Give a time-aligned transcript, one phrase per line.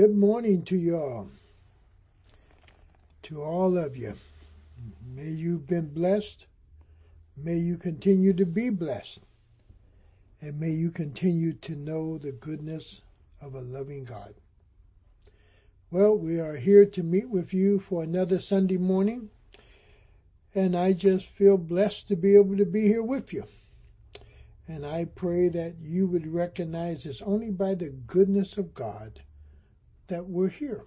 [0.00, 1.28] Good morning to you all.
[3.24, 4.14] To all of you.
[5.06, 6.46] May you've been blessed.
[7.36, 9.20] May you continue to be blessed.
[10.40, 13.02] And may you continue to know the goodness
[13.42, 14.32] of a loving God.
[15.90, 19.28] Well, we are here to meet with you for another Sunday morning.
[20.54, 23.44] And I just feel blessed to be able to be here with you.
[24.66, 29.20] And I pray that you would recognize it's only by the goodness of God
[30.10, 30.82] that we're here.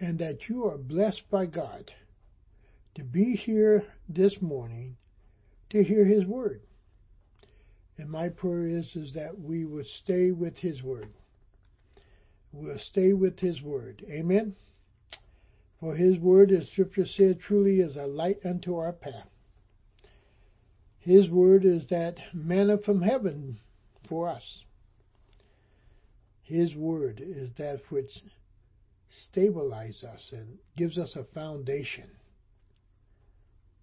[0.00, 1.90] And that you are blessed by God
[2.96, 4.96] to be here this morning
[5.70, 6.62] to hear His Word.
[7.98, 11.08] And my prayer is, is that we would stay with His Word.
[12.52, 14.04] We'll stay with His Word.
[14.10, 14.56] Amen.
[15.80, 19.28] For His Word, as Scripture said, truly is a light unto our path.
[20.98, 23.60] His Word is that manna from heaven
[24.08, 24.64] for us.
[26.46, 28.10] His Word is that which
[29.34, 32.08] stabilizes us and gives us a foundation.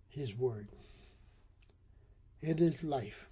[0.07, 0.67] His Word.
[2.41, 3.27] It is life.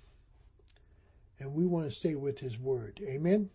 [1.40, 3.00] And we want to stay with His Word.
[3.08, 3.50] Amen?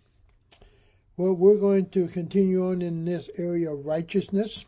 [1.19, 4.65] Well, we're going to continue on in this area of righteousness,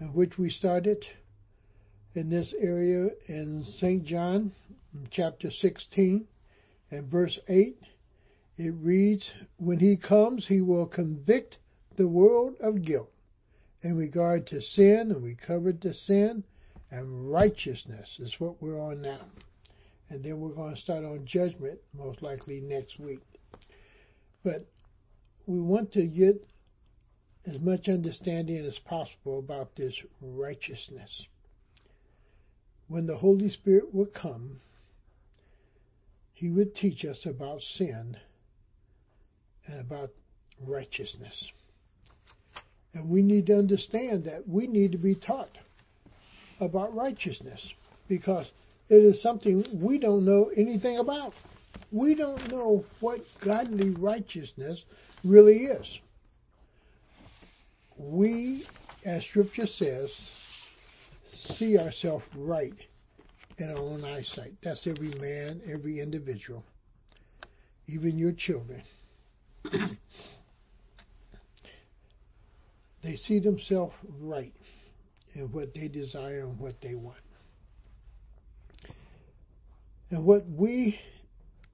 [0.00, 1.04] in which we started
[2.14, 4.04] in this area in St.
[4.04, 4.52] John,
[5.10, 6.26] chapter 16,
[6.90, 7.76] and verse 8.
[8.56, 11.58] It reads, When he comes, he will convict
[11.96, 13.10] the world of guilt
[13.82, 16.44] in regard to sin, and we covered the sin,
[16.90, 19.26] and righteousness is what we're on now.
[20.08, 23.20] And then we're going to start on judgment, most likely next week.
[24.44, 24.66] But
[25.46, 26.46] we want to get
[27.46, 31.26] as much understanding as possible about this righteousness.
[32.86, 34.60] When the Holy Spirit would come,
[36.32, 38.16] He would teach us about sin
[39.66, 40.10] and about
[40.66, 41.50] righteousness.
[42.94, 45.50] And we need to understand that we need to be taught
[46.60, 47.60] about righteousness
[48.08, 48.50] because
[48.88, 51.32] it is something we don't know anything about.
[51.90, 54.84] We don't know what godly righteousness
[55.24, 55.86] really is.
[57.96, 58.66] We,
[59.04, 60.10] as Scripture says,
[61.32, 62.74] see ourselves right
[63.58, 64.52] in our own eyesight.
[64.62, 66.64] That's every man, every individual,
[67.86, 68.82] even your children.
[73.02, 74.54] they see themselves right
[75.34, 77.18] in what they desire and what they want.
[80.10, 80.98] And what we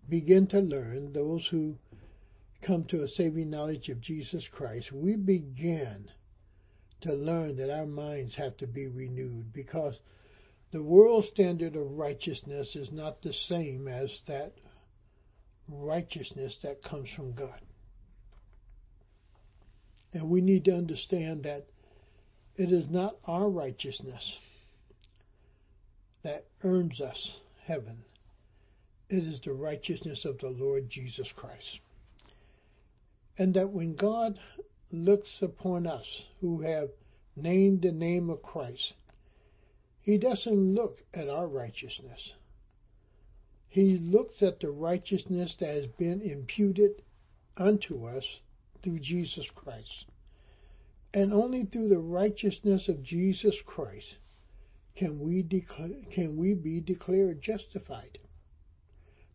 [0.09, 1.77] begin to learn, those who
[2.63, 6.09] come to a saving knowledge of Jesus Christ, we begin
[7.03, 9.95] to learn that our minds have to be renewed because
[10.73, 14.53] the world standard of righteousness is not the same as that
[15.69, 17.61] righteousness that comes from God.
[20.13, 21.67] And we need to understand that
[22.57, 24.39] it is not our righteousness
[26.23, 27.33] that earns us
[27.65, 28.05] heaven.
[29.09, 31.81] It is the righteousness of the Lord Jesus Christ.
[33.39, 34.39] And that when God
[34.93, 36.07] looks upon us
[36.41, 36.91] who have
[37.37, 38.95] named the name of Christ,
[40.01, 42.33] He doesn't look at our righteousness.
[43.69, 47.03] He looks at the righteousness that has been imputed
[47.57, 48.25] unto us
[48.83, 50.07] through Jesus Christ.
[51.13, 54.17] And only through the righteousness of Jesus Christ
[54.97, 58.19] can we, declare, can we be declared justified.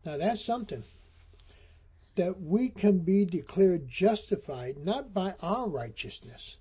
[0.05, 0.83] Now that's something.
[2.15, 6.57] That we can be declared justified not by our righteousness,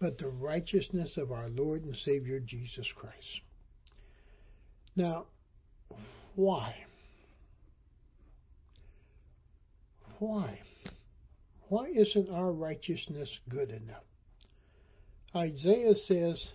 [0.00, 3.40] but the righteousness of our Lord and Savior Jesus Christ.
[4.96, 5.26] Now,
[6.34, 6.74] why?
[10.18, 10.60] Why?
[11.68, 14.04] Why isn't our righteousness good enough?
[15.34, 16.52] Isaiah says,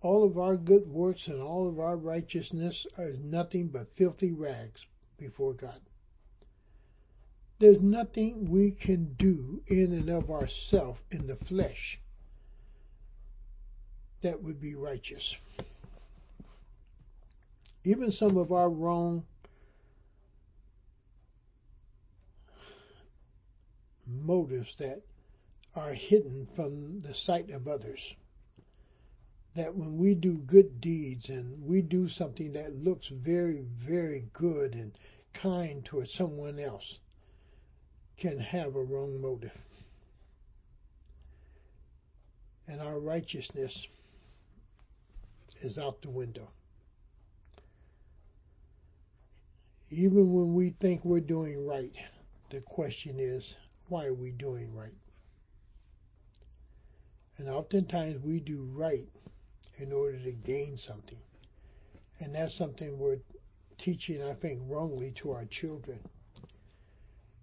[0.00, 4.80] All of our good works and all of our righteousness are nothing but filthy rags
[5.18, 5.80] before God.
[7.58, 11.98] There's nothing we can do in and of ourselves in the flesh
[14.22, 15.36] that would be righteous.
[17.84, 19.24] Even some of our wrong
[24.06, 25.02] motives that
[25.74, 28.00] are hidden from the sight of others.
[29.56, 34.74] That when we do good deeds and we do something that looks very, very good
[34.74, 34.92] and
[35.32, 36.98] kind towards someone else,
[38.18, 39.50] can have a wrong motive.
[42.66, 43.86] And our righteousness
[45.62, 46.48] is out the window.
[49.90, 51.92] Even when we think we're doing right,
[52.50, 53.54] the question is,
[53.88, 54.96] why are we doing right?
[57.38, 59.08] And oftentimes we do right
[59.78, 61.18] in order to gain something.
[62.20, 63.18] And that's something we're
[63.78, 65.98] teaching, I think, wrongly to our children.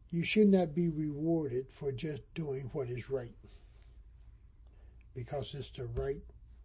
[0.09, 3.35] You should not be rewarded for just doing what is right
[5.13, 6.21] because it's the right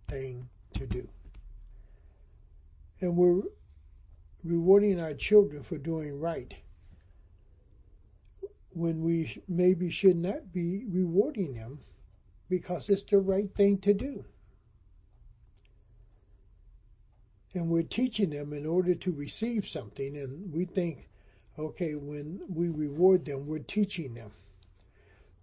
[0.08, 1.08] thing to do.
[3.00, 3.43] And we're
[4.44, 6.52] rewarding our children for doing right
[8.76, 11.81] when we maybe should not be rewarding them
[12.50, 14.23] because it's the right thing to do.
[17.55, 21.08] And we're teaching them in order to receive something, and we think,
[21.58, 24.32] okay, when we reward them, we're teaching them.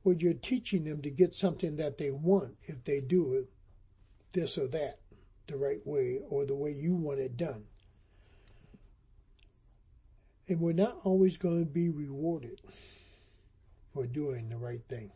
[0.04, 3.50] Well, you're teaching them to get something that they want if they do it
[4.36, 5.00] this or that
[5.48, 7.64] the right way or the way you want it done.
[10.48, 12.62] And we're not always going to be rewarded
[13.94, 15.12] for doing the right thing.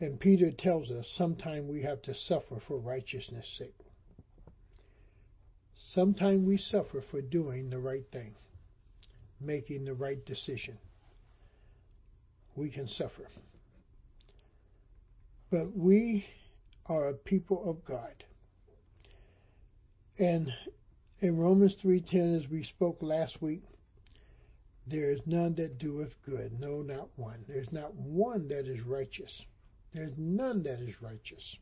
[0.00, 3.74] And Peter tells us sometime we have to suffer for righteousness' sake.
[5.94, 8.34] Sometime we suffer for doing the right thing,
[9.40, 10.78] making the right decision.
[12.54, 13.28] We can suffer.
[15.50, 16.26] But we
[16.86, 18.24] are a people of God.
[20.18, 20.52] And
[21.20, 23.62] in Romans 3:10 as we spoke last week,
[24.86, 27.44] there is none that doeth good, no not one.
[27.48, 29.42] There's not one that is righteous.
[29.92, 31.56] There's none that is righteous.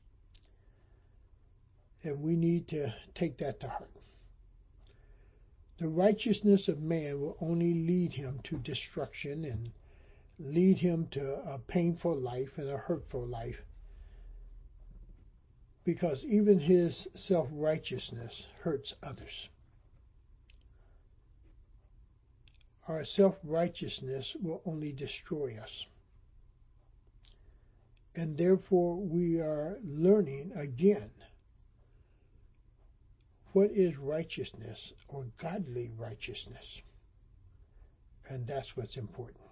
[2.03, 3.91] And we need to take that to heart.
[5.79, 9.70] The righteousness of man will only lead him to destruction and
[10.38, 13.56] lead him to a painful life and a hurtful life.
[15.85, 19.49] Because even his self righteousness hurts others.
[22.87, 25.87] Our self righteousness will only destroy us.
[28.15, 31.11] And therefore, we are learning again
[33.53, 36.65] what is righteousness or godly righteousness.
[38.29, 39.45] And that's what's important.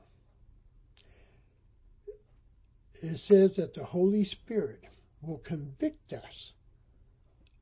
[3.02, 4.84] It says that the Holy Spirit
[5.22, 6.52] will convict us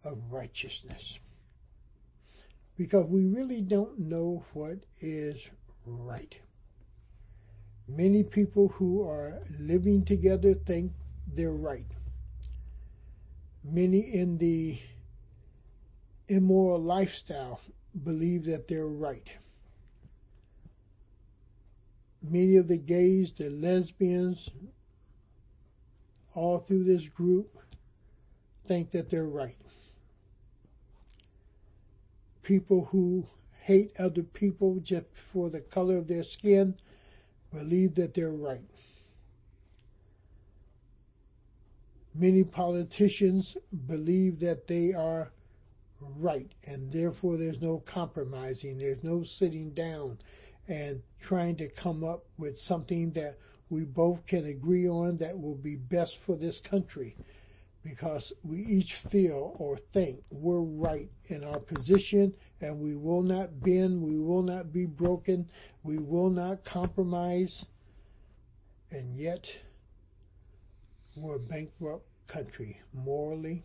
[0.04, 1.18] of righteousness.
[2.76, 5.36] Because we really don't know what is
[5.98, 6.34] right.
[7.88, 10.92] Many people who are living together think
[11.34, 11.86] they're right.
[13.64, 14.78] Many in the
[16.28, 17.60] immoral lifestyle
[18.04, 19.26] believe that they're right.
[22.22, 24.48] Many of the gays, the lesbians,
[26.34, 27.56] all through this group
[28.68, 29.56] think that they're right.
[32.42, 33.26] People who
[33.70, 36.74] hate other people just for the color of their skin
[37.52, 38.60] believe that they're right.
[42.12, 43.56] Many politicians
[43.86, 45.30] believe that they are
[46.18, 50.18] right, and therefore there's no compromising, there's no sitting down
[50.66, 53.36] and trying to come up with something that
[53.68, 57.16] we both can agree on that will be best for this country
[57.84, 63.60] because we each feel or think we're right in our position and we will not
[63.60, 65.48] bend, we will not be broken,
[65.82, 67.64] we will not compromise,
[68.90, 69.46] and yet
[71.16, 73.64] we're a bankrupt country morally,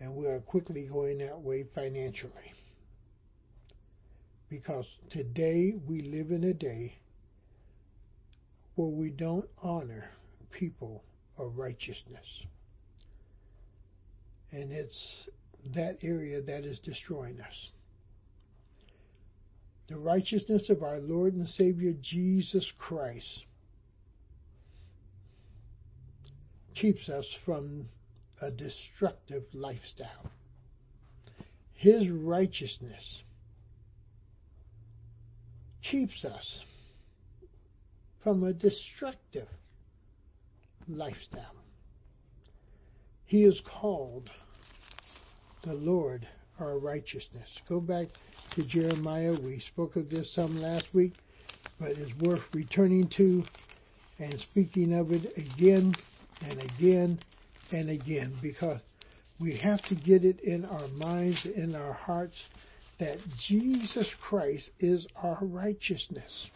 [0.00, 2.54] and we are quickly going that way financially.
[4.48, 6.98] Because today we live in a day
[8.74, 10.10] where we don't honor
[10.50, 11.04] people
[11.38, 12.44] of righteousness.
[14.52, 15.28] And it's
[15.74, 17.70] that area that is destroying us.
[19.88, 23.44] The righteousness of our Lord and Savior Jesus Christ
[26.74, 27.88] keeps us from
[28.40, 30.30] a destructive lifestyle.
[31.74, 33.22] His righteousness
[35.82, 36.60] keeps us
[38.22, 39.48] from a destructive
[40.88, 41.56] lifestyle.
[43.24, 44.30] He is called
[45.62, 46.26] the Lord
[46.58, 47.48] our righteousness.
[47.68, 48.08] Go back
[48.54, 49.34] to Jeremiah.
[49.42, 51.14] We spoke of this some last week,
[51.78, 53.44] but it's worth returning to
[54.18, 55.94] and speaking of it again
[56.42, 57.18] and again
[57.72, 58.80] and again because
[59.40, 62.36] we have to get it in our minds, in our hearts,
[62.98, 63.16] that
[63.48, 66.48] Jesus Christ is our righteousness.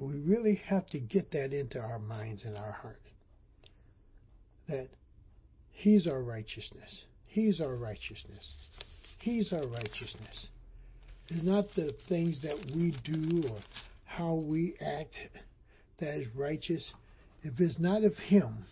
[0.00, 3.00] We really have to get that into our minds and our hearts.
[4.68, 4.88] That
[5.74, 7.04] He's our righteousness.
[7.28, 8.54] He's our righteousness.
[9.18, 10.48] He's our righteousness.
[11.28, 13.58] It's not the things that we do or
[14.04, 15.14] how we act
[15.98, 16.92] that is righteous.
[17.42, 18.66] if it's not of Him,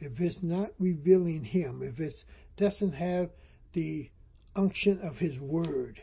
[0.00, 2.14] if it's not revealing Him, if it
[2.56, 3.30] doesn't have
[3.74, 4.10] the
[4.56, 6.00] unction of His Word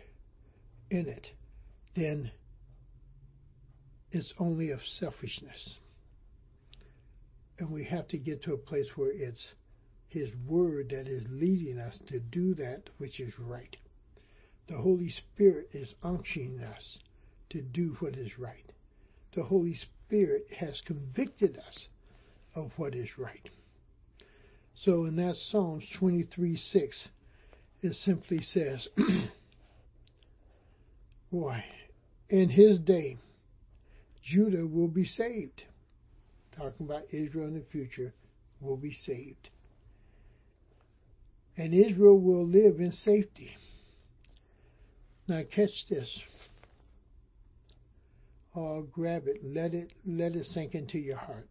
[0.90, 1.28] in it,
[1.96, 2.32] then
[4.12, 5.76] it's only of selfishness.
[7.60, 9.54] And we have to get to a place where it's
[10.16, 13.76] His Word that is leading us to do that which is right.
[14.70, 17.00] The Holy Spirit is unctioning us
[17.50, 18.72] to do what is right.
[19.36, 21.90] The Holy Spirit has convicted us
[22.56, 23.50] of what is right.
[24.74, 27.10] So in that Psalms 23 6,
[27.82, 28.88] it simply says,
[31.30, 31.62] Boy,
[32.30, 33.18] in his day,
[34.24, 35.64] Judah will be saved.
[36.56, 38.14] Talking about Israel in the future
[38.62, 39.50] will be saved.
[41.58, 43.52] And Israel will live in safety.
[45.28, 46.10] Now catch this.
[48.56, 49.42] Oh, grab it.
[49.44, 51.48] Let it let it sink into your heart.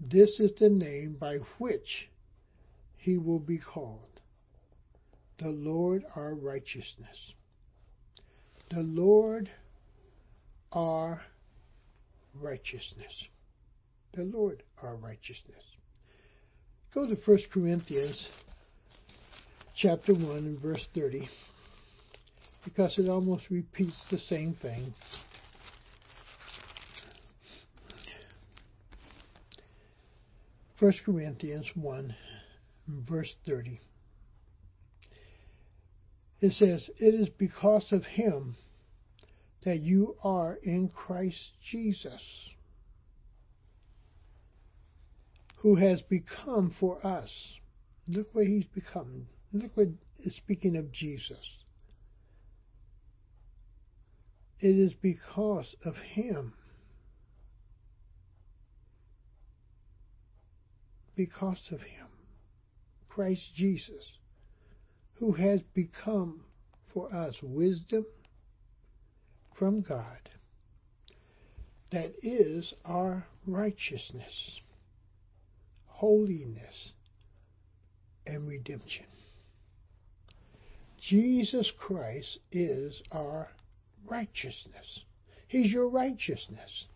[0.00, 2.08] This is the name by which
[2.96, 4.20] he will be called.
[5.38, 7.34] The Lord our righteousness.
[8.70, 9.50] The Lord
[10.72, 11.22] our
[12.34, 13.12] righteousness.
[14.14, 15.62] The Lord our righteousness.
[16.92, 18.28] Go to 1 Corinthians
[19.76, 21.28] chapter 1 and verse 30
[22.64, 24.92] because it almost repeats the same thing.
[30.80, 32.14] First Corinthians 1
[33.08, 33.80] verse 30.
[36.40, 38.56] It says, It is because of him
[39.64, 42.20] that you are in Christ Jesus,
[45.60, 47.30] who has become for us.
[48.08, 49.26] Look what he's become.
[49.52, 49.88] Look what
[50.24, 51.58] is speaking of Jesus.
[54.60, 56.54] It is because of him.
[61.16, 62.06] Because of him.
[63.08, 64.18] Christ Jesus,
[65.14, 66.42] who has become
[66.94, 68.06] for us wisdom
[69.54, 70.30] from God
[71.90, 74.60] that is our righteousness,
[76.00, 76.92] holiness,
[78.26, 79.04] and redemption.
[80.98, 83.50] Jesus Christ is our
[84.08, 85.00] righteousness.
[85.46, 86.86] He's your righteousness.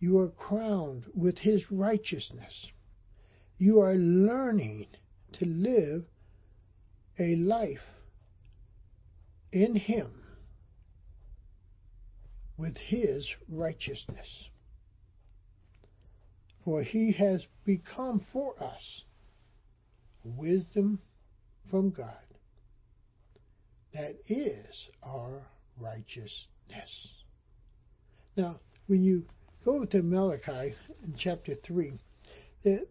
[0.00, 2.70] You are crowned with His righteousness.
[3.58, 4.86] You are learning
[5.34, 6.06] to live
[7.18, 7.84] a life
[9.52, 10.10] in Him
[12.56, 14.48] with His righteousness.
[16.64, 19.02] For He has become for us
[20.24, 21.00] wisdom
[21.70, 22.24] from God
[23.94, 25.46] that is our
[25.80, 26.48] righteousness.
[28.36, 28.56] Now,
[28.88, 29.24] when you
[29.64, 31.92] go to Malachi in chapter 3,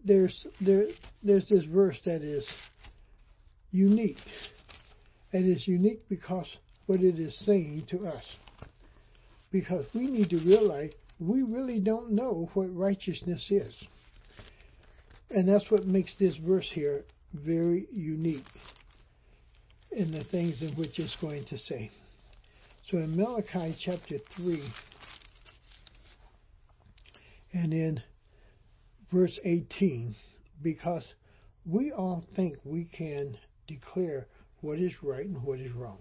[0.06, 0.86] there's, there,
[1.22, 2.48] there's this verse that is
[3.72, 4.18] unique.
[5.34, 6.48] And it's unique because
[6.86, 8.24] what it is saying to us.
[9.51, 10.92] Because we need to realize
[11.27, 13.74] we really don't know what righteousness is.
[15.30, 18.46] And that's what makes this verse here very unique
[19.92, 21.92] in the things in which it's going to say.
[22.89, 24.62] So in Malachi chapter 3
[27.53, 28.01] and in
[29.12, 30.15] verse 18,
[30.62, 31.06] because
[31.65, 33.38] we all think we can
[33.68, 34.27] declare
[34.62, 36.00] what is right and what is wrong.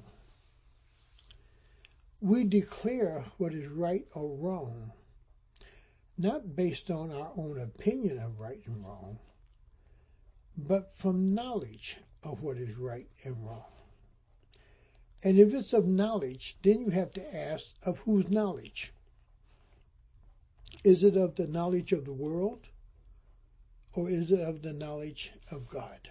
[2.20, 4.92] We declare what is right or wrong
[6.18, 9.18] not based on our own opinion of right and wrong,
[10.56, 13.64] but from knowledge of what is right and wrong.
[15.22, 18.92] And if it's of knowledge, then you have to ask of whose knowledge?
[20.84, 22.66] Is it of the knowledge of the world
[23.94, 26.08] or is it of the knowledge of God?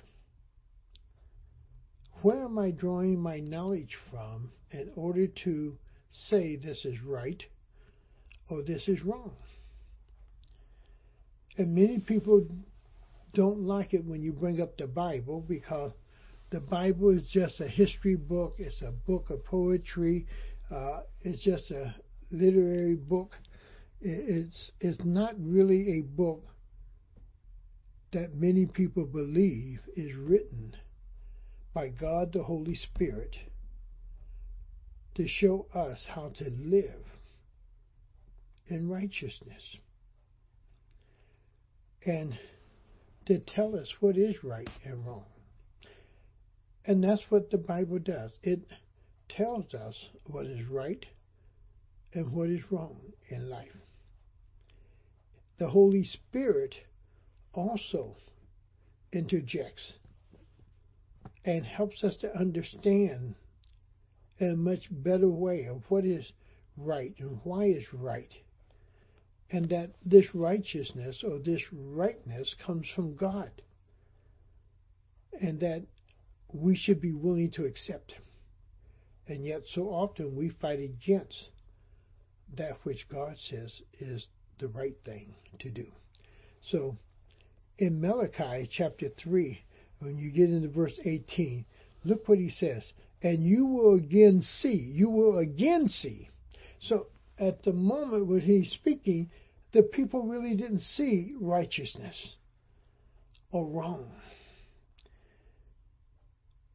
[2.21, 5.77] Where am I drawing my knowledge from in order to
[6.09, 7.43] say this is right
[8.47, 9.33] or this is wrong?
[11.57, 12.45] And many people
[13.33, 15.91] don't like it when you bring up the Bible because
[16.49, 18.55] the Bible is just a history book.
[18.57, 20.27] It's a book of poetry.
[20.69, 21.95] Uh, it's just a
[22.31, 23.35] literary book.
[24.01, 26.43] It's it's not really a book
[28.11, 30.75] that many people believe is written
[31.73, 33.35] by God the Holy Spirit
[35.15, 37.05] to show us how to live
[38.67, 39.77] in righteousness
[42.05, 42.37] and
[43.27, 45.25] to tell us what is right and wrong.
[46.85, 48.31] And that's what the Bible does.
[48.43, 48.61] It
[49.29, 51.05] tells us what is right
[52.13, 52.97] and what is wrong
[53.29, 53.69] in life.
[55.57, 56.73] the Holy Spirit
[57.53, 58.17] also
[59.13, 59.93] interjects
[61.45, 63.35] and helps us to understand
[64.39, 66.31] in a much better way of what is
[66.77, 68.31] right and why is right.
[69.51, 73.51] And that this righteousness or this rightness comes from God.
[75.41, 75.83] And that
[76.53, 78.15] we should be willing to accept.
[79.27, 81.49] And yet, so often we fight against
[82.57, 84.27] that which God says is
[84.59, 85.87] the right thing to do.
[86.69, 86.97] So,
[87.77, 89.59] in Malachi chapter 3,
[89.99, 91.65] when you get into verse 18,
[92.03, 92.83] look what he says.
[93.23, 96.29] And you will again see, you will again see.
[96.79, 97.07] So,
[97.39, 99.29] at the moment when he's speaking,
[99.73, 102.35] the people really didn't see righteousness
[103.51, 104.11] or wrong.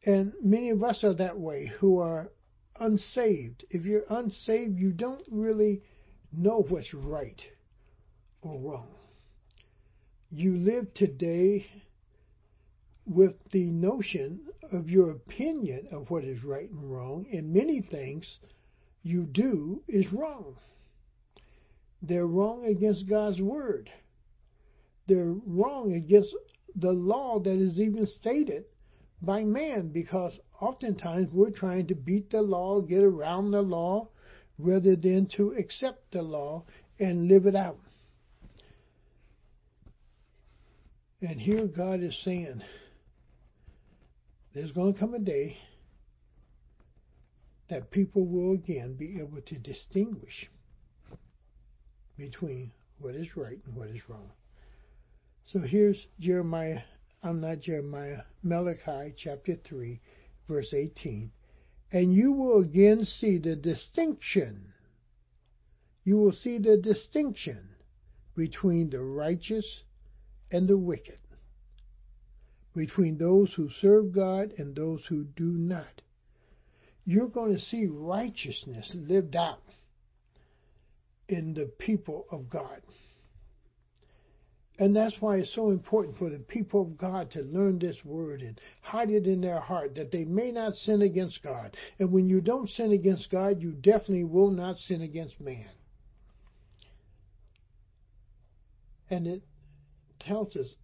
[0.05, 2.31] And many of us are that way who are
[2.79, 3.65] unsaved.
[3.69, 5.81] If you're unsaved, you don't really
[6.31, 7.41] know what's right
[8.41, 8.87] or wrong.
[10.31, 11.65] You live today
[13.05, 18.39] with the notion of your opinion of what is right and wrong, and many things
[19.03, 20.55] you do is wrong.
[22.01, 23.89] They're wrong against God's word.
[25.07, 26.35] They're wrong against
[26.75, 28.65] the law that is even stated
[29.21, 34.09] by man because oftentimes we're trying to beat the law, get around the law,
[34.59, 36.65] rather than to accept the law
[36.99, 37.79] and live it out.
[41.21, 42.61] And here God is saying,
[44.53, 45.57] there's going to come a day
[47.69, 50.49] that people will again be able to distinguish
[52.17, 54.31] between what is right and what is wrong.
[55.45, 56.81] So here's Jeremiah
[57.23, 59.99] I'm not Jeremiah, Malachi chapter 3,
[60.47, 61.31] verse 18.
[61.91, 64.73] And you will again see the distinction.
[66.03, 67.69] You will see the distinction
[68.35, 69.81] between the righteous
[70.51, 71.17] and the wicked,
[72.75, 76.01] between those who serve God and those who do not.
[77.03, 79.66] You're going to see righteousness lived out
[81.29, 82.81] in the people of God.
[84.79, 88.41] And that's why it's so important for the people of God to learn this word
[88.41, 91.75] and hide it in their heart that they may not sin against God.
[91.97, 95.69] And when you don't sin against God, you definitely will not sin against man.
[99.09, 99.41] And it
[100.19, 100.75] tells us,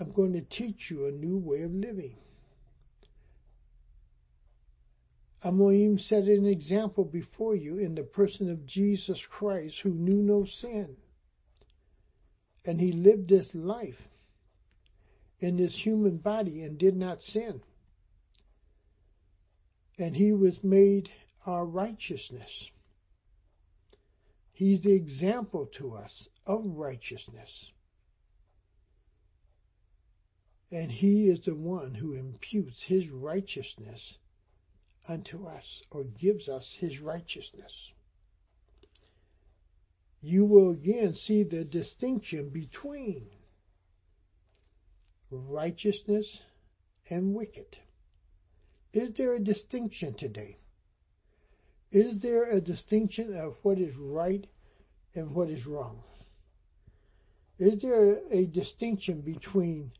[0.00, 2.16] I'm going to teach you a new way of living.
[5.44, 9.76] I'm going to even set an example before you in the person of Jesus Christ
[9.82, 10.96] who knew no sin.
[12.64, 14.00] And he lived this life
[15.40, 17.60] in this human body and did not sin.
[19.98, 21.10] And he was made
[21.44, 22.70] our righteousness.
[24.52, 27.50] He's the example to us of righteousness.
[30.70, 34.18] And he is the one who imputes his righteousness
[35.08, 37.90] unto us or gives us his righteousness
[40.22, 43.26] you will again see the distinction between
[45.30, 46.40] righteousness
[47.10, 47.76] and wicked.
[48.92, 50.58] Is there a distinction today?
[51.90, 54.46] Is there a distinction of what is right
[55.14, 56.02] and what is wrong?
[57.58, 59.90] Is there a distinction between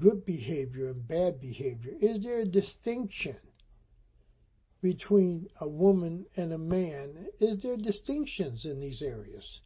[0.00, 1.92] good behavior and bad behavior?
[2.00, 3.36] Is there a distinction
[4.82, 7.26] between a woman and a man?
[7.40, 9.60] Is there distinctions in these areas?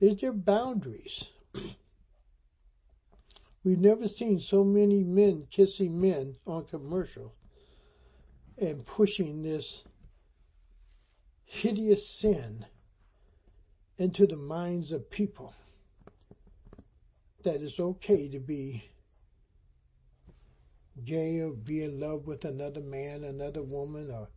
[0.00, 1.24] Is there boundaries?
[3.64, 7.32] We've never seen so many men kissing men on commercials
[8.56, 9.82] and pushing this
[11.44, 12.64] hideous sin
[13.98, 15.54] into the minds of people
[17.44, 18.84] that it's okay to be
[21.12, 24.28] or be in love with another man, another woman, or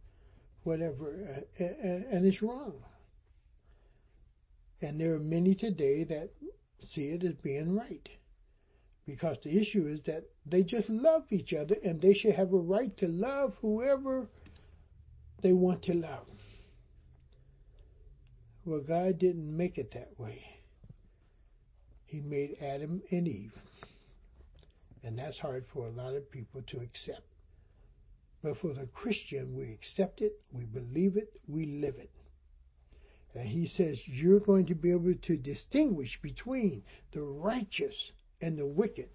[0.63, 2.73] whatever, and it's wrong.
[4.81, 6.31] And there are many today that
[6.93, 8.07] see it as being right.
[9.05, 12.57] Because the issue is that they just love each other and they should have a
[12.57, 14.29] right to love whoever
[15.41, 16.27] they want to love.
[18.63, 20.45] Well, God didn't make it that way.
[22.05, 23.53] He made Adam and Eve.
[25.03, 27.23] And that's hard for a lot of people to accept.
[28.43, 32.11] But for the Christian, we accept it, we believe it, we live it.
[33.33, 36.83] And he says you're going to be able to distinguish between
[37.13, 38.11] the righteous
[38.41, 39.09] and the wicked,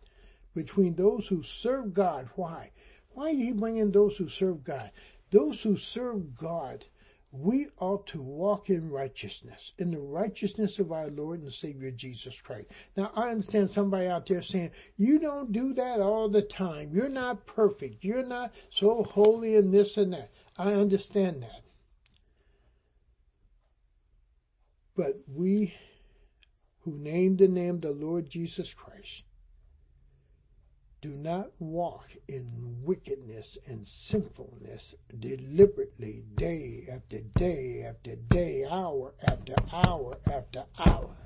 [0.54, 2.30] between those who serve God.
[2.36, 2.70] Why?
[3.10, 4.90] Why did he bring in those who serve God?
[5.32, 6.84] Those who serve God
[7.32, 12.34] we ought to walk in righteousness, in the righteousness of our Lord and Savior Jesus
[12.44, 12.68] Christ.
[12.96, 16.90] Now, I understand somebody out there saying, you don't do that all the time.
[16.94, 18.04] You're not perfect.
[18.04, 20.30] You're not so holy and this and that.
[20.56, 21.62] I understand that.
[24.96, 25.74] But we
[26.80, 29.24] who name the name of the Lord Jesus Christ
[31.06, 32.48] do not walk in
[32.82, 34.82] wickedness and sinfulness
[35.20, 41.16] deliberately day after day after day, hour after hour after hour.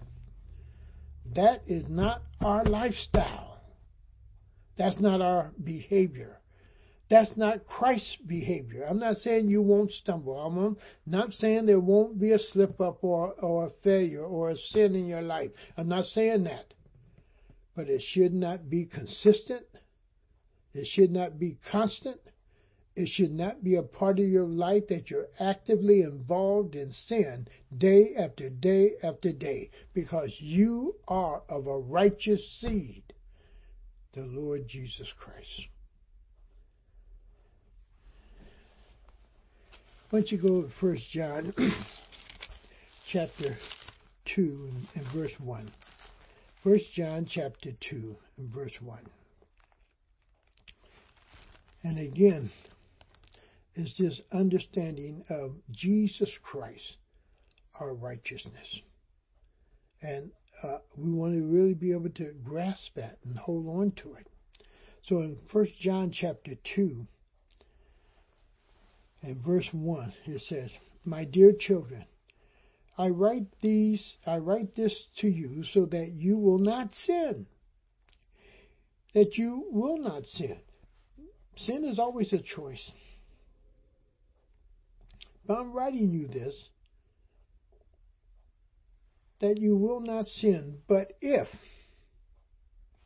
[1.34, 3.62] That is not our lifestyle.
[4.76, 6.40] That's not our behavior.
[7.08, 8.84] That's not Christ's behavior.
[8.86, 10.38] I'm not saying you won't stumble.
[10.38, 14.56] I'm not saying there won't be a slip up or, or a failure or a
[14.58, 15.50] sin in your life.
[15.78, 16.74] I'm not saying that.
[17.74, 19.64] But it should not be consistent.
[20.72, 22.20] It should not be constant.
[22.96, 27.48] It should not be a part of your life that you're actively involved in sin
[27.76, 33.02] day after day after day because you are of a righteous seed,
[34.12, 35.68] the Lord Jesus Christ.
[40.10, 41.52] Why don't you go to 1 John
[43.12, 43.56] chapter
[44.34, 45.70] 2 and verse 1.
[46.64, 48.98] 1 John chapter 2 and verse 1.
[51.82, 52.50] And again,
[53.74, 56.96] is this understanding of Jesus Christ,
[57.78, 58.80] our righteousness.
[60.02, 60.30] And
[60.62, 64.26] uh, we want to really be able to grasp that and hold on to it.
[65.06, 67.06] So in 1 John chapter 2,
[69.22, 70.70] in verse 1, it says,
[71.04, 72.04] My dear children,
[72.98, 77.46] I write these I write this to you so that you will not sin.
[79.14, 80.60] That you will not sin.
[81.66, 82.90] Sin is always a choice.
[85.46, 86.54] But I'm writing you this
[89.40, 91.48] that you will not sin, but if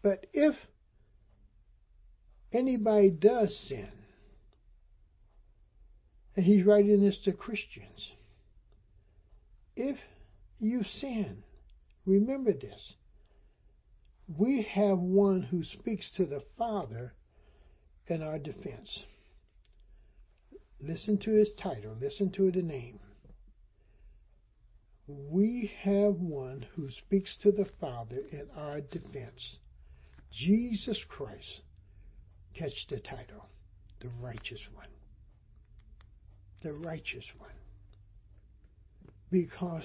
[0.02, 0.54] but if
[2.52, 3.88] anybody does sin,
[6.36, 8.12] and he's writing this to Christians.
[9.76, 9.96] If
[10.60, 11.42] you sin,
[12.04, 12.94] remember this.
[14.28, 17.14] We have one who speaks to the Father
[18.06, 18.98] in our defense.
[20.80, 23.00] Listen to his title, listen to the name.
[25.06, 29.58] We have one who speaks to the Father in our defense.
[30.32, 31.60] Jesus Christ.
[32.54, 33.46] Catch the title,
[34.00, 34.88] the righteous one
[36.64, 37.50] the righteous one.
[39.30, 39.84] Because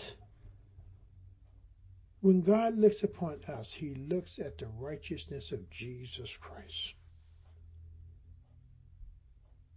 [2.21, 6.93] when God looks upon us, he looks at the righteousness of Jesus Christ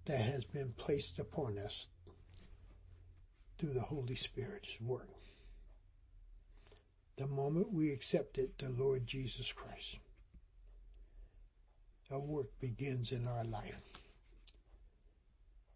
[0.06, 1.86] that has been placed upon us
[3.58, 5.08] through the Holy Spirit's work.
[7.18, 9.98] The moment we accepted the Lord Jesus Christ,
[12.10, 13.74] a work begins in our life.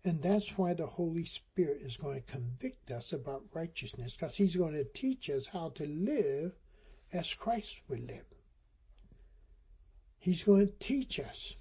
[0.04, 4.54] And that's why the Holy Spirit is going to convict us about righteousness, because He's
[4.54, 6.52] going to teach us how to live
[7.12, 8.24] as Christ would live.
[10.18, 11.54] He's going to teach us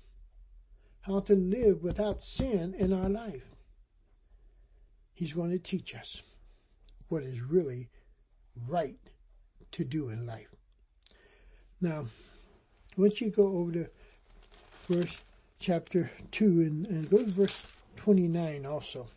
[1.05, 3.43] how to live without sin in our life.
[5.13, 6.21] He's going to teach us
[7.09, 7.89] what is really
[8.67, 8.97] right
[9.73, 10.47] to do in life.
[11.79, 12.05] Now,
[12.97, 13.89] once you go over to
[14.87, 15.11] verse
[15.59, 17.53] chapter 2 and, and go to verse
[17.97, 19.07] 29 also.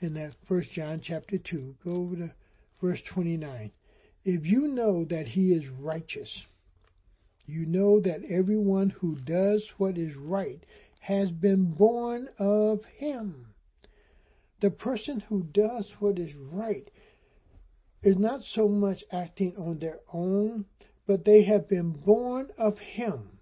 [0.00, 1.76] In that First John chapter 2.
[1.84, 2.34] Go over to
[2.82, 3.70] verse 29.
[4.24, 6.30] If you know that he is righteous,
[7.46, 10.62] you know that everyone who does what is right
[11.04, 13.46] has been born of him.
[14.62, 16.90] The person who does what is right
[18.02, 20.64] is not so much acting on their own,
[21.06, 23.38] but they have been born of him.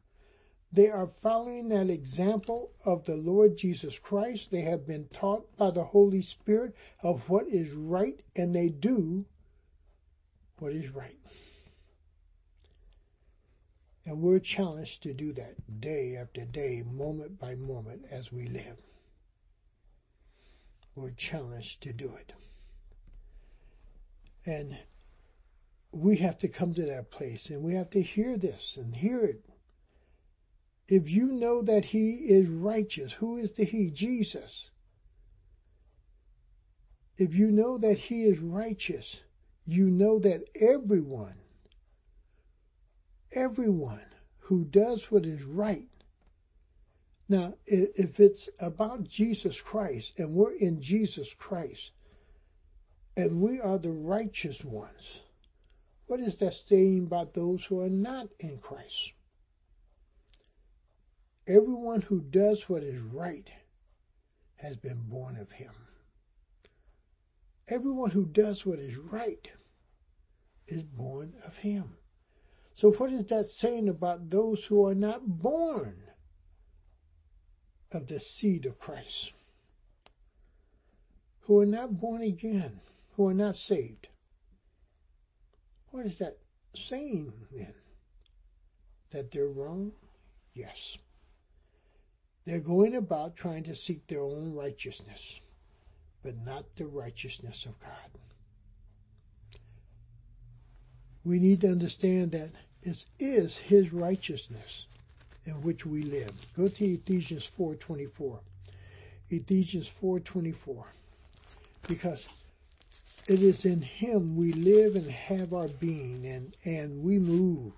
[0.73, 4.49] They are following that example of the Lord Jesus Christ.
[4.51, 9.25] They have been taught by the Holy Spirit of what is right, and they do
[10.59, 11.17] what is right.
[14.05, 18.77] And we're challenged to do that day after day, moment by moment as we live.
[20.95, 22.33] We're challenged to do it.
[24.45, 24.77] And
[25.93, 29.25] we have to come to that place and we have to hear this and hear
[29.25, 29.45] it
[30.89, 33.91] if you know that he is righteous, who is the he?
[33.91, 34.69] Jesus.
[37.17, 39.21] If you know that he is righteous,
[39.65, 41.37] you know that everyone,
[43.35, 44.05] everyone
[44.39, 45.89] who does what is right.
[47.29, 51.93] Now, if it's about Jesus Christ and we're in Jesus Christ,
[53.17, 55.21] and we are the righteous ones.
[56.07, 59.13] What is that saying about those who are not in Christ?
[61.47, 63.49] Everyone who does what is right
[64.57, 65.73] has been born of him.
[67.69, 69.49] Everyone who does what is right
[70.69, 71.97] is born of him.
[72.77, 75.97] So, what is that saying about those who are not born
[77.93, 79.33] of the seed of Christ?
[81.43, 82.81] Who are not born again,
[83.17, 84.09] who are not saved?
[85.91, 86.39] What is that
[86.89, 87.75] saying then?
[89.13, 89.93] That they're wrong?
[90.55, 90.77] Yes.
[92.47, 95.21] They're going about trying to seek their own righteousness,
[96.23, 98.19] but not the righteousness of God.
[101.25, 102.51] We need to understand that
[102.83, 104.87] it is His righteousness
[105.45, 106.33] in which we live.
[106.57, 108.41] Go to Ephesians 4:24.
[109.31, 110.85] Ephesians 4:24.
[111.89, 112.27] Because
[113.29, 117.73] it is in Him we live and have our being, and, and we move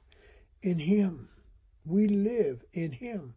[0.63, 1.29] in Him.
[1.87, 3.35] We live in Him.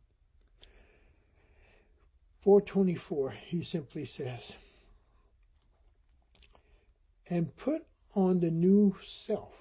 [2.43, 4.39] 424, he simply says,
[7.29, 9.51] and put on the new self.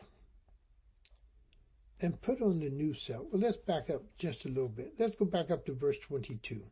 [2.01, 3.27] And put on the new self.
[3.33, 4.95] Well, let's back up just a little bit.
[4.99, 6.63] Let's go back up to verse 22.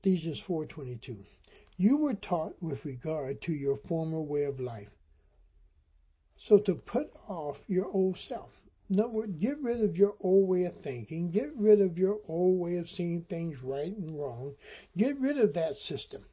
[0.00, 1.24] Ephesians 4:22.
[1.76, 4.88] You were taught with regard to your former way of life.
[6.38, 8.50] So to put off your old self.
[8.88, 11.30] In other words, get rid of your old way of thinking.
[11.30, 14.54] Get rid of your old way of seeing things right and wrong.
[14.96, 16.24] Get rid of that system.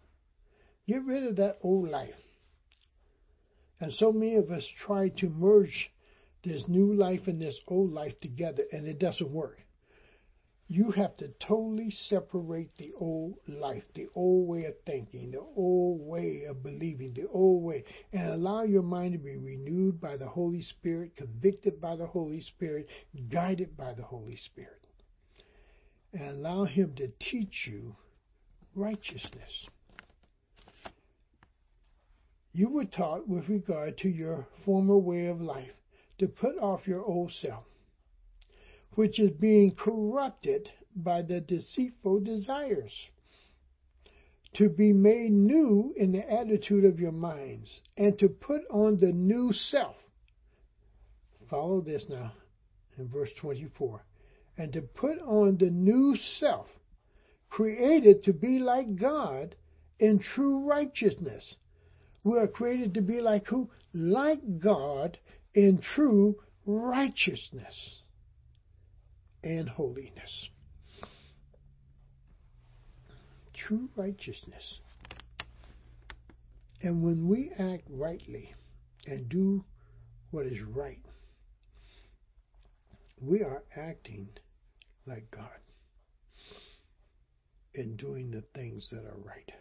[0.87, 2.21] Get rid of that old life.
[3.79, 5.91] And so many of us try to merge
[6.43, 9.59] this new life and this old life together, and it doesn't work.
[10.67, 16.01] You have to totally separate the old life, the old way of thinking, the old
[16.01, 20.27] way of believing, the old way, and allow your mind to be renewed by the
[20.27, 22.87] Holy Spirit, convicted by the Holy Spirit,
[23.29, 24.81] guided by the Holy Spirit.
[26.13, 27.95] And allow Him to teach you
[28.73, 29.67] righteousness.
[32.53, 35.73] You were taught with regard to your former way of life
[36.19, 37.65] to put off your old self
[38.95, 42.93] which is being corrupted by the deceitful desires,
[44.53, 49.11] to be made new in the attitude of your minds, and to put on the
[49.11, 49.95] new self.
[51.49, 52.31] Follow this now
[52.97, 54.05] in verse 24.
[54.57, 56.67] And to put on the new self,
[57.49, 59.55] created to be like God
[59.99, 61.55] in true righteousness.
[62.23, 63.69] We are created to be like who?
[63.93, 65.17] Like God
[65.53, 66.35] in true
[66.65, 68.01] righteousness
[69.43, 70.49] and holiness.
[73.53, 74.79] True righteousness.
[76.81, 78.53] And when we act rightly
[79.07, 79.63] and do
[80.31, 80.99] what is right,
[83.21, 84.29] we are acting
[85.05, 85.47] like God
[87.75, 89.51] and doing the things that are right.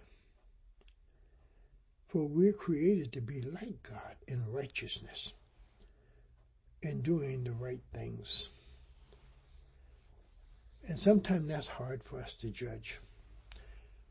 [2.10, 5.32] For we're created to be like God in righteousness
[6.82, 8.48] and doing the right things.
[10.88, 12.98] And sometimes that's hard for us to judge.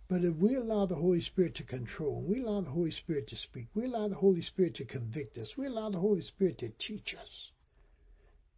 [0.07, 3.37] But if we allow the Holy Spirit to control, we allow the Holy Spirit to
[3.37, 6.69] speak, we allow the Holy Spirit to convict us, we allow the Holy Spirit to
[6.85, 7.51] teach us,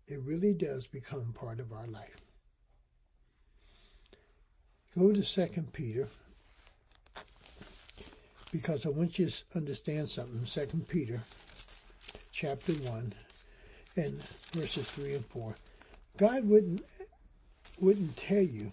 [0.08, 2.10] it really does become part of our life.
[4.98, 6.08] Go to 2 Peter,
[8.52, 10.48] because I want you to understand something.
[10.54, 11.24] 2 Peter,
[12.32, 13.14] chapter 1,
[13.96, 15.56] and verses 3 and 4.
[16.18, 16.82] God wouldn't
[17.80, 18.72] wouldn't tell you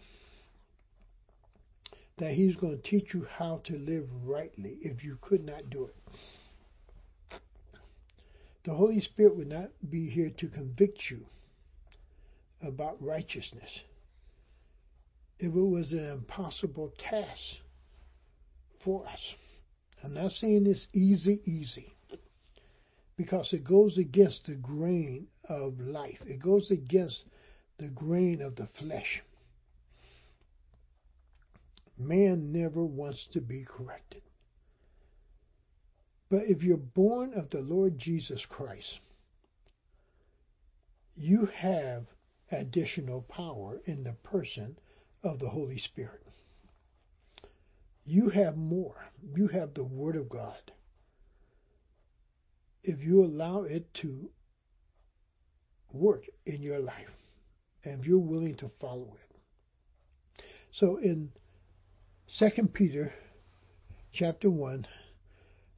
[2.18, 5.86] that He's going to teach you how to live rightly if you could not do
[5.86, 7.38] it.
[8.64, 11.24] The Holy Spirit would not be here to convict you
[12.62, 13.80] about righteousness
[15.38, 17.40] if it was an impossible task
[18.84, 19.34] for us.
[20.04, 21.94] I'm not saying it's easy, easy,
[23.20, 26.22] because it goes against the grain of life.
[26.26, 27.24] It goes against
[27.76, 29.22] the grain of the flesh.
[31.98, 34.22] Man never wants to be corrected.
[36.30, 39.00] But if you're born of the Lord Jesus Christ,
[41.14, 42.06] you have
[42.50, 44.78] additional power in the person
[45.22, 46.22] of the Holy Spirit.
[48.06, 49.10] You have more.
[49.36, 50.72] You have the Word of God.
[52.82, 54.30] If you allow it to
[55.92, 57.08] work in your life
[57.84, 60.44] and if you're willing to follow it.
[60.72, 61.30] So in
[62.38, 63.12] 2 Peter
[64.12, 64.86] chapter 1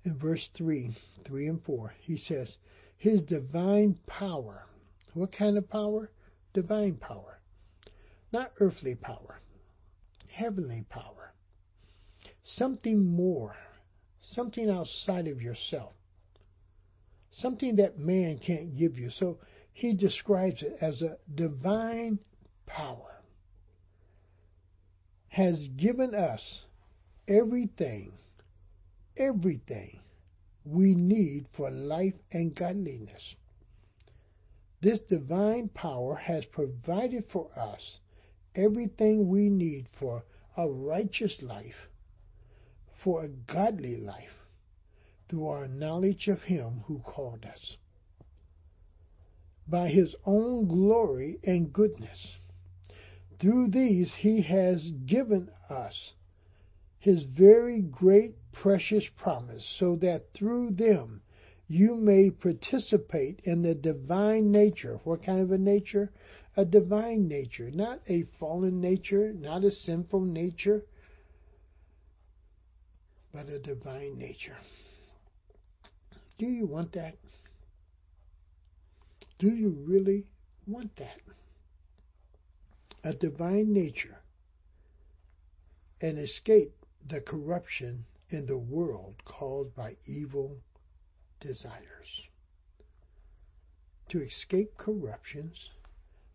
[0.05, 2.57] in verse 3, 3 and 4, he says,
[2.97, 4.67] His divine power.
[5.15, 6.11] What kind of power?
[6.53, 7.41] Divine power.
[8.33, 9.41] Not earthly power,
[10.29, 11.33] heavenly power.
[12.45, 13.55] Something more,
[14.21, 15.93] something outside of yourself,
[17.33, 19.11] something that man can't give you.
[19.11, 19.39] So
[19.73, 22.19] he describes it as a divine
[22.67, 23.13] power
[25.29, 26.61] has given us
[27.27, 28.13] everything,
[29.17, 29.99] everything
[30.65, 33.35] we need for life and godliness.
[34.83, 37.99] This divine power has provided for us
[38.55, 40.23] everything we need for
[40.57, 41.89] a righteous life,
[43.03, 44.42] for a godly life,
[45.33, 47.79] through our knowledge of Him who called us.
[49.67, 52.37] By His own glory and goodness.
[53.41, 56.13] Through these He has given us
[56.99, 61.23] His very great precious promise, so that through them
[61.67, 65.01] you may participate in the divine nature.
[65.05, 66.13] What kind of a nature?
[66.59, 70.85] A divine nature, not a fallen nature, not a sinful nature,
[73.33, 74.59] but a divine nature.
[76.43, 77.15] Do you want that?
[79.39, 80.25] Do you really
[80.67, 81.21] want that?
[83.05, 84.19] A divine nature
[86.01, 86.75] and escape
[87.09, 90.57] the corruption in the world caused by evil
[91.39, 92.23] desires.
[94.09, 95.71] To escape corruptions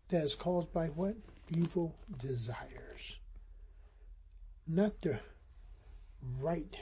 [0.08, 1.16] that is caused by what?
[1.50, 3.18] Evil desires.
[4.66, 5.20] Not the
[6.40, 6.74] right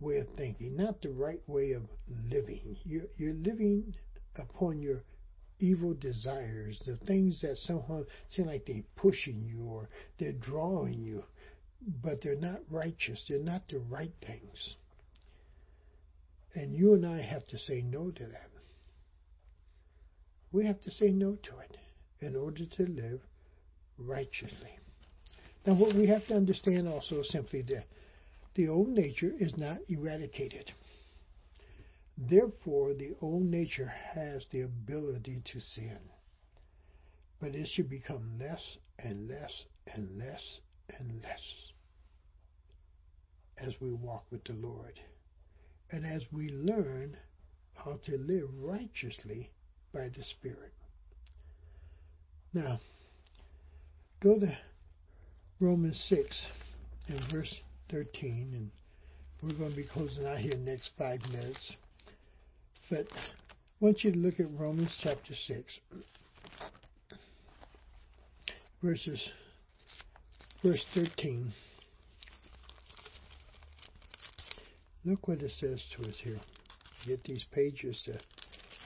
[0.00, 1.82] way of thinking, not the right way of
[2.30, 2.76] living.
[2.84, 3.94] You're, you're living
[4.36, 5.02] upon your
[5.60, 11.22] evil desires, the things that somehow seem like they're pushing you or they're drawing you,
[12.02, 13.24] but they're not righteous.
[13.28, 14.76] They're not the right things.
[16.54, 18.50] And you and I have to say no to that.
[20.52, 21.76] We have to say no to it
[22.20, 23.20] in order to live
[23.98, 24.78] righteously.
[25.66, 27.84] Now, what we have to understand also is simply that
[28.54, 30.72] the old nature is not eradicated.
[32.16, 35.98] Therefore, the old nature has the ability to sin.
[37.40, 40.60] But it should become less and less and less
[40.98, 41.72] and less
[43.58, 45.00] as we walk with the Lord
[45.90, 47.16] and as we learn
[47.74, 49.50] how to live righteously
[49.92, 50.72] by the Spirit.
[52.52, 52.80] Now,
[54.20, 54.56] go to
[55.60, 56.46] Romans 6
[57.08, 58.70] and verse 13, and
[59.42, 61.72] we're going to be closing out here next five minutes.
[62.90, 63.20] But I
[63.80, 65.78] want you to look at Romans chapter 6,
[68.82, 69.28] verses,
[70.62, 71.52] verse 13.
[75.04, 76.38] Look what it says to us here.
[77.06, 78.18] Get these pages to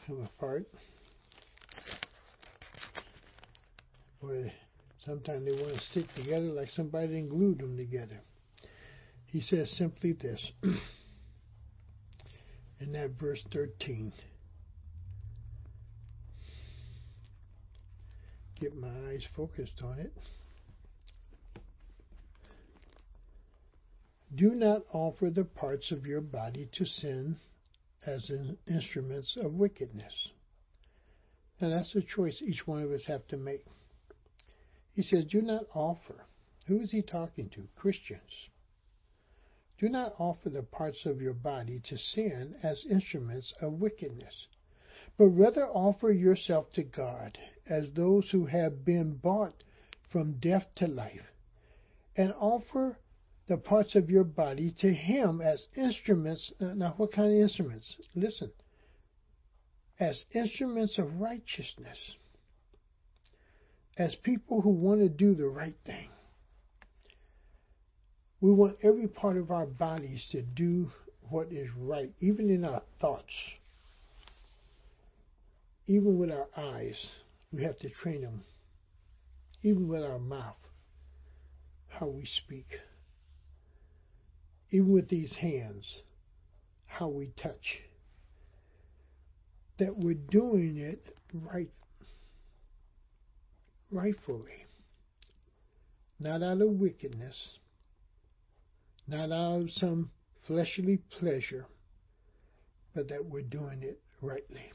[0.07, 0.67] come apart.
[4.21, 4.53] Boy,
[5.07, 8.21] sometimes they want to stick together like somebody didn't glue them together.
[9.31, 10.53] He says simply this
[12.81, 14.13] in that verse 13.
[18.61, 20.13] Get my eyes focused on it.
[24.35, 27.37] Do not offer the parts of your body to sin
[28.07, 28.31] as
[28.67, 30.13] instruments of wickedness.
[31.61, 33.65] And that's a choice each one of us have to make.
[34.95, 36.25] He says, do not offer.
[36.67, 37.63] Who is he talking to?
[37.77, 38.21] Christians.
[39.79, 44.49] Do not offer the parts of your body to sin as instruments of wickedness,
[45.17, 47.39] but rather offer yourself to God
[47.69, 49.63] as those who have been bought
[50.11, 51.33] from death to life,
[52.17, 52.99] and offer
[53.47, 56.53] the parts of your body to Him as instruments.
[56.61, 57.97] Now, what kind of instruments?
[58.15, 58.51] Listen.
[60.01, 62.17] As instruments of righteousness.
[63.97, 66.11] As people who want to do the right thing.
[68.41, 70.91] We want every part of our bodies to do
[71.29, 73.35] what is right, even in our thoughts.
[75.87, 77.07] Even with our eyes,
[77.53, 78.45] we have to train them.
[79.63, 80.57] Even with our mouth,
[81.89, 82.79] how we speak
[84.71, 86.03] even with these hands,
[86.87, 87.81] how we touch,
[89.79, 91.71] that we're doing it right,
[93.91, 94.67] rightfully,
[96.21, 97.59] not out of wickedness,
[99.09, 100.11] not out of some
[100.47, 101.67] fleshly pleasure,
[102.95, 104.73] but that we're doing it rightly.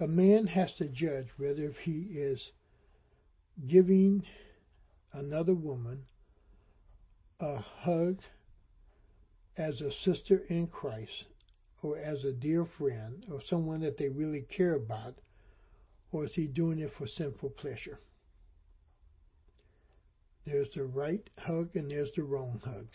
[0.00, 2.50] A man has to judge whether he is
[3.68, 4.24] giving
[5.12, 6.04] another woman
[7.38, 8.18] a hug
[9.56, 11.26] as a sister in Christ
[11.82, 15.14] or as a dear friend or someone that they really care about,
[16.10, 18.00] or is he doing it for sinful pleasure?
[20.44, 22.86] There's the right hug and there's the wrong hug.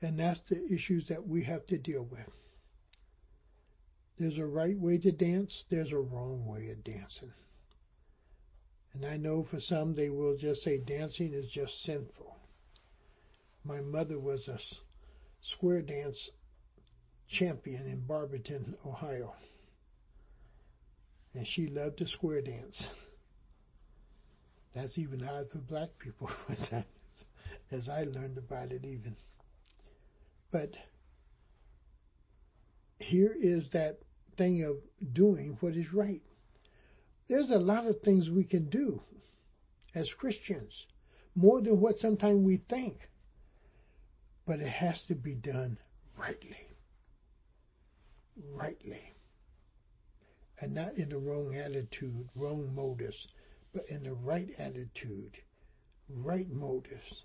[0.00, 2.20] And that's the issues that we have to deal with.
[4.18, 7.32] There's a right way to dance, there's a wrong way of dancing.
[8.94, 12.36] And I know for some they will just say dancing is just sinful.
[13.64, 14.58] My mother was a
[15.42, 16.30] square dance
[17.28, 19.34] champion in Barberton, Ohio.
[21.34, 22.82] And she loved to square dance.
[24.78, 26.30] That's even hard for black people,
[27.72, 29.16] as I learned about it even.
[30.52, 30.70] But
[33.00, 33.98] here is that
[34.36, 34.76] thing of
[35.12, 36.22] doing what is right.
[37.28, 39.02] There's a lot of things we can do
[39.96, 40.86] as Christians,
[41.34, 42.98] more than what sometimes we think.
[44.46, 45.76] But it has to be done
[46.16, 46.68] rightly.
[48.54, 49.12] Rightly.
[50.60, 53.26] And not in the wrong attitude, wrong motives,
[53.72, 55.36] but in the right attitude,
[56.08, 57.22] right motives,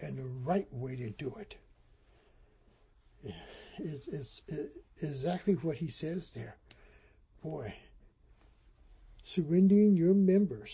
[0.00, 1.54] and the right way to do it.
[3.78, 4.72] It's, it's, it's
[5.02, 6.56] exactly what he says there.
[7.42, 7.74] Boy,
[9.34, 10.70] surrendering your members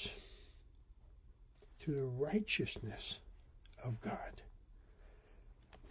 [1.84, 3.14] to the righteousness
[3.84, 4.42] of God.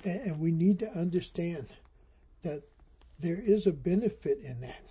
[0.03, 1.67] And we need to understand
[2.43, 2.61] that
[3.19, 4.83] there is a benefit in that.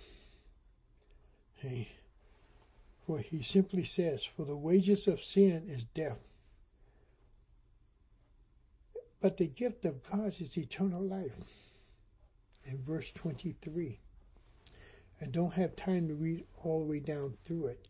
[1.55, 1.87] Hey,
[3.05, 6.17] for he simply says, For the wages of sin is death.
[9.21, 11.31] But the gift of God is eternal life.
[12.65, 13.99] In verse 23.
[15.21, 17.87] I don't have time to read all the way down through it.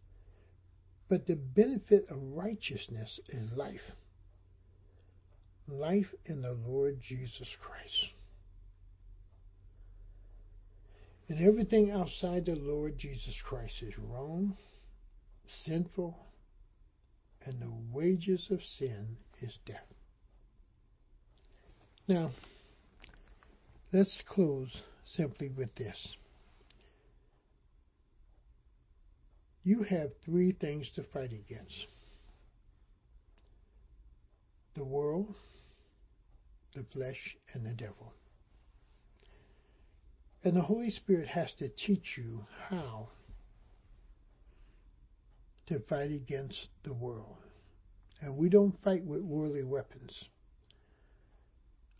[1.07, 3.91] But the benefit of righteousness is life.
[5.67, 8.11] Life in the Lord Jesus Christ.
[11.27, 14.57] And everything outside the Lord Jesus Christ is wrong,
[15.65, 16.17] sinful,
[17.45, 19.93] and the wages of sin is death.
[22.07, 22.31] Now,
[23.91, 26.15] let's close simply with this.
[29.63, 31.87] You have three things to fight against
[34.75, 35.33] the world,
[36.75, 38.13] the flesh, and the devil.
[40.43, 43.09] And the Holy Spirit has to teach you how
[45.67, 47.37] to fight against the world.
[48.21, 50.13] And we don't fight with worldly weapons.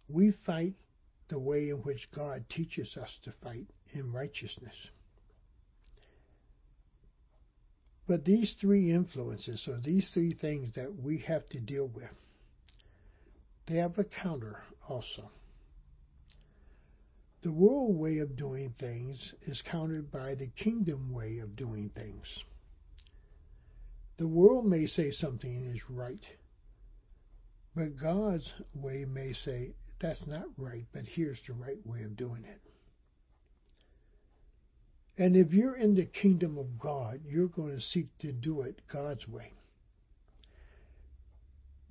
[0.07, 0.75] We fight
[1.29, 4.75] the way in which God teaches us to fight in righteousness.
[8.07, 12.11] But these three influences, or these three things that we have to deal with,
[13.67, 15.31] they have a counter also.
[17.41, 22.25] The world way of doing things is countered by the kingdom way of doing things.
[24.17, 26.23] The world may say something is right,
[27.75, 32.45] but God's way may say that's not right, but here's the right way of doing
[32.45, 32.61] it.
[35.17, 38.81] And if you're in the kingdom of God, you're going to seek to do it
[38.91, 39.53] God's way.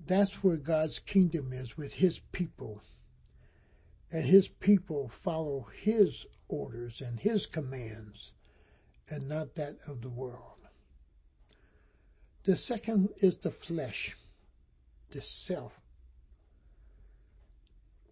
[0.06, 2.82] That's where God's kingdom is with His people.
[4.10, 8.32] And His people follow His orders and His commands
[9.08, 10.53] and not that of the world.
[12.44, 14.14] The second is the flesh,
[15.12, 15.72] the self.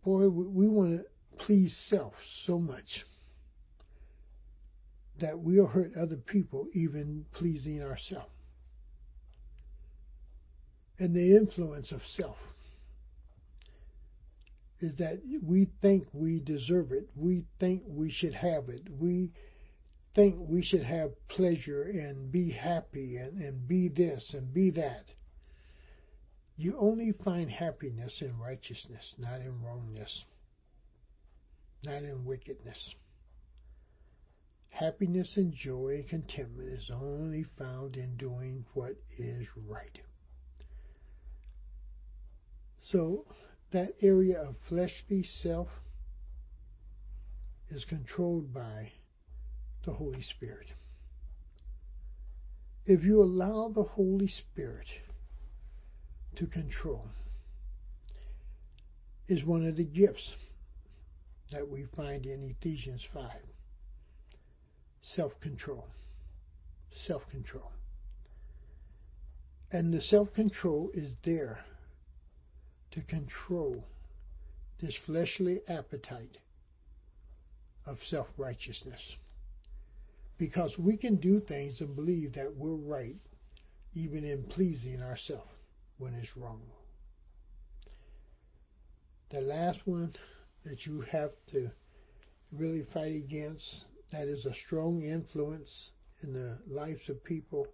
[0.04, 1.04] Boy, we want to
[1.44, 2.14] please self
[2.46, 3.04] so much
[5.20, 8.30] that we'll hurt other people even pleasing ourselves.
[10.98, 12.36] And the influence of self
[14.80, 17.08] is that we think we deserve it.
[17.16, 18.82] We think we should have it.
[18.98, 19.30] We
[20.14, 25.04] think we should have pleasure and be happy and, and be this and be that.
[26.56, 30.24] You only find happiness in righteousness, not in wrongness,
[31.82, 32.94] not in wickedness.
[34.70, 39.98] Happiness and joy and contentment is only found in doing what is right.
[42.82, 43.26] So,
[43.72, 45.68] that area of fleshly self
[47.70, 48.92] is controlled by
[49.84, 50.68] the Holy Spirit.
[52.84, 54.86] If you allow the Holy Spirit
[56.36, 57.06] to control,
[59.28, 60.34] is one of the gifts
[61.52, 63.30] that we find in Ephesians 5
[65.14, 65.86] self control.
[67.06, 67.70] Self control.
[69.70, 71.64] And the self control is there
[72.92, 73.84] to control
[74.80, 76.36] this fleshly appetite
[77.86, 79.00] of self righteousness.
[80.42, 83.14] Because we can do things and believe that we're right,
[83.94, 85.46] even in pleasing ourselves
[85.98, 86.62] when it's wrong.
[89.30, 90.16] The last one
[90.64, 91.70] that you have to
[92.50, 95.90] really fight against that is a strong influence
[96.24, 97.68] in the lives of people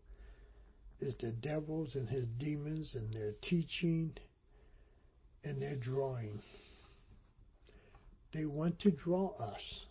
[1.00, 4.12] is the devils and his demons and their teaching
[5.42, 6.42] and their drawing.
[8.34, 9.86] They want to draw us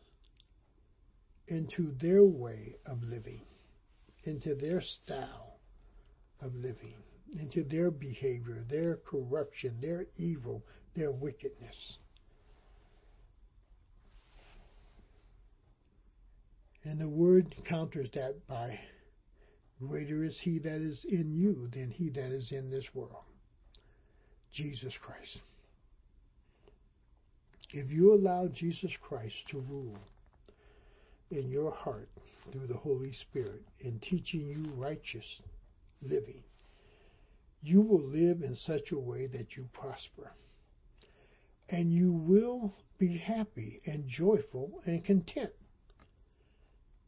[1.48, 3.42] into their way of living,
[4.24, 5.60] into their style
[6.42, 6.96] of living,
[7.40, 10.64] into their behavior, their corruption, their evil,
[10.96, 11.98] their wickedness.
[16.84, 18.80] And the word counters that by
[19.80, 23.26] greater is he that is in you than he that is in this world.
[24.54, 25.42] Jesus Christ.
[27.72, 29.98] If you allow Jesus Christ to rule
[31.32, 32.10] in your heart
[32.52, 35.42] through the Holy Spirit in teaching you righteous
[36.02, 36.44] living,
[37.62, 40.32] you will live in such a way that you prosper.
[41.70, 45.52] And you will be happy and joyful and content.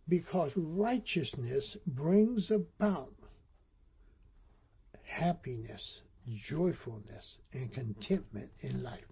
[0.07, 3.13] Because righteousness brings about
[5.03, 6.01] happiness,
[6.47, 9.05] joyfulness, and contentment in life.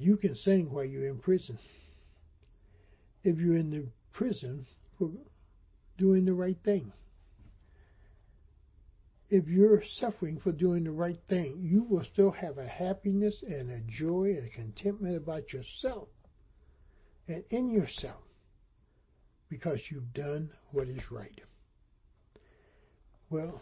[0.00, 1.58] You can sing while you're in prison.
[3.22, 3.84] If you're in the
[4.14, 4.66] prison
[4.98, 5.10] for
[5.98, 6.90] doing the right thing.
[9.28, 13.70] If you're suffering for doing the right thing, you will still have a happiness and
[13.70, 16.08] a joy and a contentment about yourself
[17.28, 18.22] and in yourself
[19.50, 21.38] because you've done what is right.
[23.28, 23.60] Well,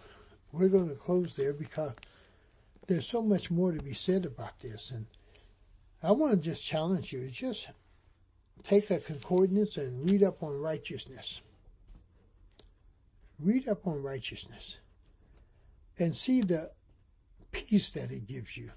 [0.53, 1.95] we're going to close there because
[2.87, 5.05] there's so much more to be said about this and
[6.03, 7.29] I want to just challenge you.
[7.33, 7.67] Just
[8.69, 11.41] take a concordance and read up on righteousness.
[13.41, 14.77] Read up on righteousness
[15.99, 16.71] and see the
[17.51, 18.71] peace that it gives you,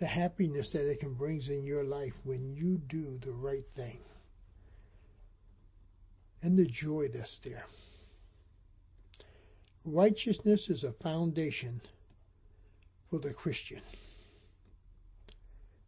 [0.00, 3.98] the happiness that it can bring in your life when you do the right thing,
[6.42, 7.64] and the joy that's there.
[9.84, 11.80] Righteousness is a foundation
[13.10, 13.82] for the Christian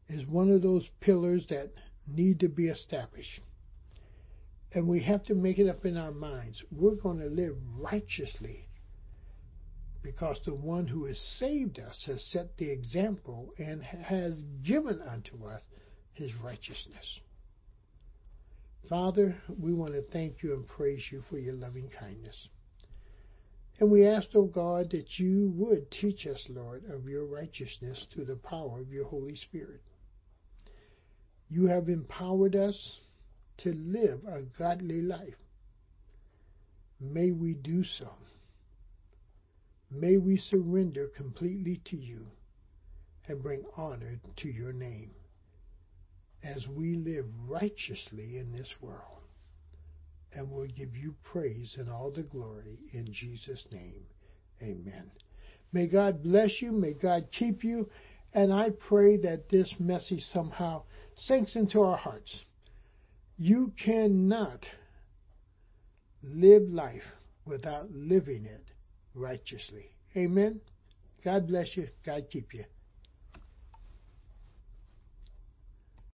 [0.08, 1.72] is one of those pillars that
[2.06, 3.40] need to be established.
[4.72, 6.62] And we have to make it up in our minds.
[6.70, 8.68] We're going to live righteously
[10.02, 15.46] because the one who has saved us has set the example and has given unto
[15.46, 15.62] us
[16.12, 17.20] his righteousness.
[18.88, 22.48] Father, we want to thank you and praise you for your loving kindness.
[23.80, 28.06] And we ask, O oh God, that you would teach us, Lord, of your righteousness
[28.12, 29.80] through the power of your Holy Spirit.
[31.48, 32.98] You have empowered us
[33.58, 35.34] to live a godly life.
[37.00, 38.10] May we do so.
[39.90, 42.26] May we surrender completely to you
[43.28, 45.10] and bring honor to your name
[46.42, 49.00] as we live righteously in this world.
[50.32, 54.02] And we'll give you praise and all the glory in Jesus' name.
[54.62, 55.10] Amen.
[55.72, 56.72] May God bless you.
[56.72, 57.88] May God keep you.
[58.32, 60.82] And I pray that this message somehow
[61.16, 62.44] sinks into our hearts.
[63.36, 64.66] You cannot
[66.22, 67.02] live life
[67.44, 68.70] without living it
[69.14, 69.90] righteously.
[70.16, 70.60] Amen.
[71.24, 71.88] God bless you.
[72.04, 72.64] God keep you.